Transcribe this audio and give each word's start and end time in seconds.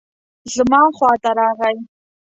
زموږ 0.53 0.89
خواته 0.97 1.31
راغی. 1.39 1.75